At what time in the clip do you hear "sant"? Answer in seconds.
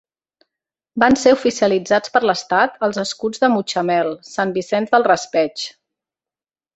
4.31-4.55